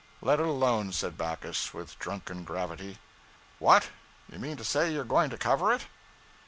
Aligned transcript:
'Let 0.19 0.39
it 0.39 0.47
alone,' 0.47 0.91
said 0.93 1.15
Backus, 1.15 1.75
with 1.75 1.99
drunken 1.99 2.43
gravity. 2.43 2.97
'What! 3.59 3.89
you 4.31 4.39
mean 4.39 4.57
to 4.57 4.63
say 4.63 4.91
you're 4.91 5.03
going 5.05 5.29
to 5.29 5.37
cover 5.37 5.71
it?' 5.71 5.85